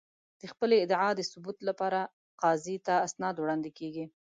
[0.41, 1.99] د خپلې ادعا د ثبوت لپاره
[2.41, 4.05] قاضي ته اسناد وړاندې کېږي.